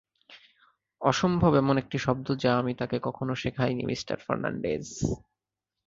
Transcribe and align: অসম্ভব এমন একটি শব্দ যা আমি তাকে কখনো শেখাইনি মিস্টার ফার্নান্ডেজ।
অসম্ভব 1.01 1.51
এমন 1.55 1.75
একটি 1.77 1.97
শব্দ 1.97 2.27
যা 2.43 2.51
আমি 2.57 2.73
তাকে 2.73 2.97
কখনো 3.03 3.33
শেখাইনি 3.35 3.83
মিস্টার 3.85 4.17
ফার্নান্ডেজ। 4.25 4.85